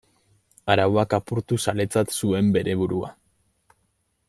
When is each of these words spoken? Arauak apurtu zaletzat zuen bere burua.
Arauak 0.75 1.13
apurtu 1.17 1.59
zaletzat 1.67 2.15
zuen 2.21 2.51
bere 2.57 2.77
burua. 2.81 3.13